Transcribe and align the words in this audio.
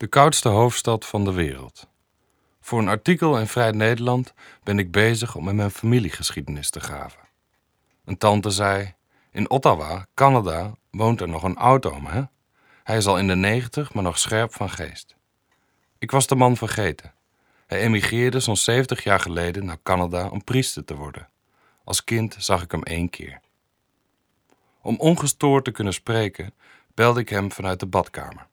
De 0.00 0.06
koudste 0.06 0.48
hoofdstad 0.48 1.06
van 1.06 1.24
de 1.24 1.32
wereld. 1.32 1.88
Voor 2.60 2.78
een 2.78 2.88
artikel 2.88 3.38
in 3.38 3.46
Vrij 3.46 3.70
Nederland 3.70 4.34
ben 4.62 4.78
ik 4.78 4.90
bezig 4.90 5.34
om 5.34 5.48
in 5.48 5.56
mijn 5.56 5.70
familiegeschiedenis 5.70 6.70
te 6.70 6.80
graven. 6.80 7.20
Een 8.04 8.18
tante 8.18 8.50
zei: 8.50 8.94
In 9.30 9.50
Ottawa, 9.50 10.06
Canada, 10.14 10.74
woont 10.90 11.20
er 11.20 11.28
nog 11.28 11.42
een 11.42 11.56
oud-oom, 11.56 12.06
hè? 12.06 12.22
Hij 12.82 12.96
is 12.96 13.06
al 13.06 13.18
in 13.18 13.26
de 13.26 13.34
negentig, 13.34 13.94
maar 13.94 14.02
nog 14.02 14.18
scherp 14.18 14.54
van 14.54 14.70
geest. 14.70 15.16
Ik 15.98 16.10
was 16.10 16.26
de 16.26 16.34
man 16.34 16.56
vergeten. 16.56 17.14
Hij 17.66 17.80
emigreerde 17.80 18.40
zo'n 18.40 18.56
70 18.56 19.04
jaar 19.04 19.20
geleden 19.20 19.64
naar 19.64 19.82
Canada 19.82 20.28
om 20.28 20.44
priester 20.44 20.84
te 20.84 20.96
worden. 20.96 21.28
Als 21.84 22.04
kind 22.04 22.36
zag 22.38 22.62
ik 22.62 22.70
hem 22.70 22.82
één 22.82 23.10
keer. 23.10 23.40
Om 24.82 24.98
ongestoord 24.98 25.64
te 25.64 25.70
kunnen 25.70 25.94
spreken, 25.94 26.54
belde 26.94 27.20
ik 27.20 27.28
hem 27.28 27.52
vanuit 27.52 27.80
de 27.80 27.86
badkamer. 27.86 28.48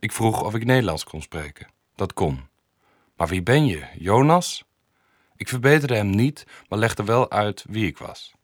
Ik 0.00 0.12
vroeg 0.12 0.42
of 0.42 0.54
ik 0.54 0.64
Nederlands 0.64 1.04
kon 1.04 1.22
spreken. 1.22 1.66
Dat 1.94 2.12
kon. 2.12 2.48
Maar 3.16 3.28
wie 3.28 3.42
ben 3.42 3.66
je, 3.66 3.86
Jonas? 3.98 4.64
Ik 5.36 5.48
verbeterde 5.48 5.94
hem 5.94 6.10
niet, 6.10 6.46
maar 6.68 6.78
legde 6.78 7.04
wel 7.04 7.30
uit 7.30 7.64
wie 7.68 7.86
ik 7.86 7.98
was. 7.98 8.34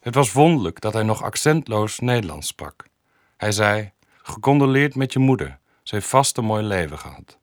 Het 0.00 0.14
was 0.14 0.32
wonderlijk 0.32 0.80
dat 0.80 0.92
hij 0.92 1.02
nog 1.02 1.22
accentloos 1.22 1.98
Nederlands 1.98 2.46
sprak. 2.46 2.84
Hij 3.36 3.52
zei: 3.52 3.92
Gecondoleerd 4.22 4.94
met 4.94 5.12
je 5.12 5.18
moeder, 5.18 5.58
ze 5.82 5.94
heeft 5.94 6.06
vast 6.06 6.36
een 6.36 6.44
mooi 6.44 6.62
leven 6.62 6.98
gehad. 6.98 7.38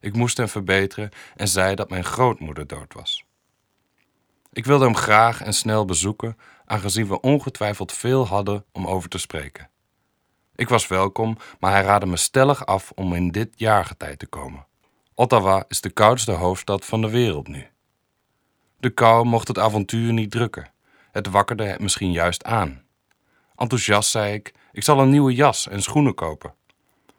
Ik 0.00 0.14
moest 0.14 0.36
hem 0.36 0.48
verbeteren 0.48 1.10
en 1.34 1.48
zei 1.48 1.74
dat 1.74 1.90
mijn 1.90 2.04
grootmoeder 2.04 2.66
dood 2.66 2.94
was. 2.94 3.24
Ik 4.52 4.64
wilde 4.64 4.84
hem 4.84 4.96
graag 4.96 5.42
en 5.42 5.54
snel 5.54 5.84
bezoeken, 5.84 6.38
aangezien 6.64 7.08
we 7.08 7.20
ongetwijfeld 7.20 7.92
veel 7.92 8.26
hadden 8.26 8.64
om 8.72 8.86
over 8.86 9.08
te 9.08 9.18
spreken. 9.18 9.70
Ik 10.56 10.68
was 10.68 10.86
welkom, 10.86 11.36
maar 11.60 11.72
hij 11.72 11.82
raadde 11.82 12.06
me 12.06 12.16
stellig 12.16 12.66
af 12.66 12.92
om 12.94 13.14
in 13.14 13.30
dit 13.30 13.48
jaargetij 13.54 14.16
te 14.16 14.26
komen. 14.26 14.66
Ottawa 15.14 15.64
is 15.68 15.80
de 15.80 15.90
koudste 15.90 16.32
hoofdstad 16.32 16.84
van 16.84 17.00
de 17.00 17.10
wereld 17.10 17.48
nu. 17.48 17.66
De 18.78 18.90
kou 18.90 19.24
mocht 19.24 19.48
het 19.48 19.58
avontuur 19.58 20.12
niet 20.12 20.30
drukken. 20.30 20.70
Het 21.12 21.26
wakkerde 21.30 21.64
het 21.64 21.80
misschien 21.80 22.12
juist 22.12 22.44
aan. 22.44 22.82
Enthousiast 23.56 24.10
zei 24.10 24.34
ik: 24.34 24.54
Ik 24.72 24.82
zal 24.82 25.00
een 25.00 25.10
nieuwe 25.10 25.34
jas 25.34 25.68
en 25.68 25.82
schoenen 25.82 26.14
kopen. 26.14 26.54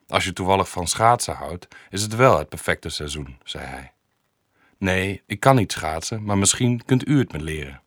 Als 0.07 0.23
je 0.23 0.33
toevallig 0.33 0.69
van 0.69 0.87
schaatsen 0.87 1.35
houdt, 1.35 1.67
is 1.89 2.01
het 2.01 2.15
wel 2.15 2.37
het 2.37 2.49
perfecte 2.49 2.89
seizoen, 2.89 3.37
zei 3.43 3.65
hij. 3.65 3.91
Nee, 4.77 5.23
ik 5.25 5.39
kan 5.39 5.55
niet 5.55 5.71
schaatsen, 5.71 6.23
maar 6.23 6.37
misschien 6.37 6.85
kunt 6.85 7.07
u 7.07 7.19
het 7.19 7.31
me 7.31 7.39
leren. 7.39 7.81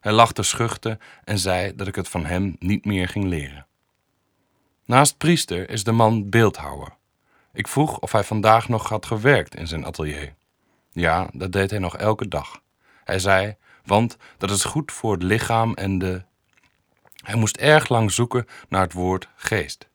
Hij 0.00 0.12
lachte 0.12 0.42
schuchter 0.42 0.98
en 1.24 1.38
zei 1.38 1.74
dat 1.76 1.86
ik 1.86 1.94
het 1.94 2.08
van 2.08 2.26
hem 2.26 2.56
niet 2.58 2.84
meer 2.84 3.08
ging 3.08 3.24
leren. 3.24 3.66
Naast 4.90 5.16
priester 5.16 5.70
is 5.70 5.84
de 5.84 5.92
man 5.92 6.28
beeldhouwer. 6.28 6.96
Ik 7.52 7.68
vroeg 7.68 7.98
of 7.98 8.12
hij 8.12 8.24
vandaag 8.24 8.68
nog 8.68 8.88
had 8.88 9.06
gewerkt 9.06 9.54
in 9.54 9.66
zijn 9.66 9.84
atelier. 9.84 10.34
Ja, 10.92 11.28
dat 11.32 11.52
deed 11.52 11.70
hij 11.70 11.78
nog 11.78 11.96
elke 11.96 12.28
dag. 12.28 12.62
Hij 13.04 13.18
zei, 13.18 13.56
want 13.84 14.16
dat 14.38 14.50
is 14.50 14.64
goed 14.64 14.92
voor 14.92 15.12
het 15.12 15.22
lichaam 15.22 15.74
en 15.74 15.98
de. 15.98 16.22
Hij 17.24 17.34
moest 17.34 17.56
erg 17.56 17.88
lang 17.88 18.12
zoeken 18.12 18.46
naar 18.68 18.80
het 18.80 18.92
woord 18.92 19.28
geest. 19.36 19.88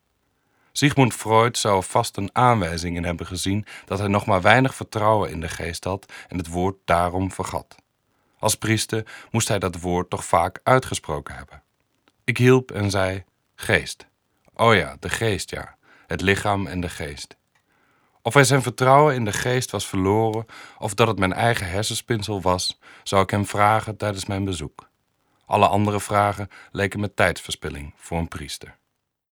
Sigmund 0.72 1.14
Freud 1.14 1.58
zou 1.58 1.84
vast 1.84 2.18
een 2.18 2.30
aanwijzing 2.34 2.96
in 2.96 3.04
hebben 3.04 3.26
gezien 3.26 3.66
dat 3.86 4.00
hij 4.00 4.08
nog 4.08 4.26
maar 4.26 4.42
weinig 4.42 4.76
vertrouwen 4.76 5.30
in 5.30 5.40
de 5.40 5.50
geest 5.50 5.84
had 5.84 6.14
en 6.28 6.38
het 6.38 6.48
woord 6.48 6.76
daarom 6.86 7.32
vergat. 7.32 7.76
Als 8.40 8.56
priester 8.56 9.28
moest 9.32 9.48
hij 9.48 9.60
dat 9.60 9.80
woord 9.80 10.10
toch 10.10 10.26
vaak 10.26 10.60
uitgesproken 10.64 11.36
hebben. 11.36 11.64
Ik 12.24 12.38
hielp 12.38 12.72
en 12.72 12.90
zei: 12.90 13.24
Geest. 13.56 14.08
Oh 14.56 14.76
ja, 14.76 14.96
de 15.00 15.10
geest, 15.10 15.50
ja. 15.50 15.76
Het 16.08 16.22
lichaam 16.22 16.68
en 16.68 16.82
de 16.82 16.90
geest. 16.90 17.38
Of 18.22 18.34
hij 18.34 18.44
zijn 18.44 18.62
vertrouwen 18.62 19.16
in 19.16 19.26
de 19.26 19.34
geest 19.34 19.72
was 19.72 19.88
verloren 19.88 20.46
of 20.78 20.94
dat 20.94 21.08
het 21.08 21.20
mijn 21.20 21.34
eigen 21.34 21.70
hersenspinsel 21.70 22.42
was, 22.42 22.80
zou 23.04 23.24
ik 23.24 23.30
hem 23.30 23.46
vragen 23.46 23.98
tijdens 23.98 24.26
mijn 24.26 24.46
bezoek. 24.46 24.90
Alle 25.46 25.68
andere 25.68 26.00
vragen 26.00 26.50
leken 26.72 27.00
me 27.00 27.14
tijdsverspilling 27.14 27.94
voor 27.96 28.18
een 28.18 28.28
priester. 28.28 28.78